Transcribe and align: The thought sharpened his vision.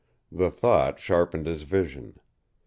The 0.31 0.49
thought 0.49 0.97
sharpened 0.99 1.45
his 1.45 1.61
vision. 1.61 2.19